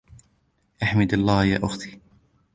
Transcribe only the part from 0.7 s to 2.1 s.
إحمدي الله يا آختي.